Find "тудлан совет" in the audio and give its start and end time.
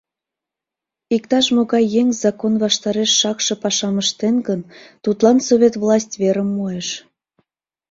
5.03-5.73